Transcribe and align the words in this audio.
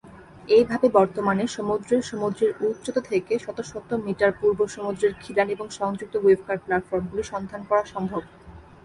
এইভাবে, 0.49 0.87
বর্তমানে 0.89 1.43
সমুদ্রের 1.47 2.01
সমুদ্রের 2.03 2.51
উচ্চতা 2.67 3.01
থেকে 3.01 3.33
শত 3.39 3.57
শত 3.71 3.89
মিটার 4.05 4.31
পূর্ব 4.39 4.59
সমুদ্রের 4.67 5.13
খিলান 5.21 5.47
এবং 5.49 5.67
সংযুক্ত 5.79 6.15
ওয়েভ-কাট 6.19 6.59
প্ল্যাটফর্মগুলি 6.65 7.23
সন্ধান 7.23 7.61
করা 7.69 7.83
সম্ভব। 7.93 8.21